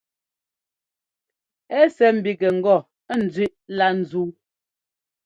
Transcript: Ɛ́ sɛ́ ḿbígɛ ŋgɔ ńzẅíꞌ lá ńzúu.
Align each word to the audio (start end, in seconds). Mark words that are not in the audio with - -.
Ɛ́ 1.79 1.83
sɛ́ 1.95 2.09
ḿbígɛ 2.17 2.49
ŋgɔ 2.57 2.75
ńzẅíꞌ 3.23 3.57
lá 3.77 3.87
ńzúu. 3.99 4.27